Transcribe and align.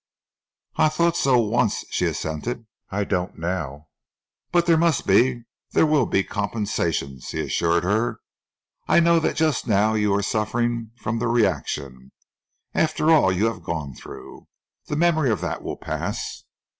"I 0.77 0.89
thought 0.89 1.15
so 1.15 1.37
once," 1.39 1.85
she 1.91 2.07
assented. 2.07 2.65
"I 2.89 3.03
don't 3.03 3.37
now." 3.37 3.89
"But 4.51 4.65
there 4.65 4.75
must 4.75 5.05
be 5.05 5.43
there 5.73 5.85
will 5.85 6.07
be 6.07 6.23
compensations," 6.23 7.29
he 7.29 7.41
assured 7.41 7.83
her. 7.83 8.17
"I 8.87 8.99
know 8.99 9.19
that 9.19 9.35
just 9.35 9.67
now 9.67 9.93
you 9.93 10.11
are 10.15 10.23
suffering 10.23 10.89
from 10.95 11.19
the 11.19 11.27
reaction 11.27 12.11
after 12.73 13.11
all 13.11 13.31
you 13.31 13.45
have 13.45 13.61
gone 13.61 13.93
through. 13.93 14.47
The 14.87 14.95
memory 14.95 15.29
of 15.29 15.39
that 15.41 15.61
will 15.61 15.77
pass." 15.77 16.45